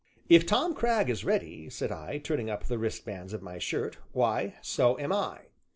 "If 0.29 0.47
Tom 0.47 0.73
Cragg 0.73 1.11
is 1.11 1.23
ready," 1.23 1.69
said 1.69 1.91
I, 1.91 2.17
turning 2.17 2.49
up 2.49 2.63
the 2.63 2.79
wristbands 2.79 3.33
of 3.33 3.43
my 3.43 3.59
shirt, 3.59 3.97
"why, 4.13 4.55
so 4.63 4.97
am 4.97 5.11
I." 5.11 5.41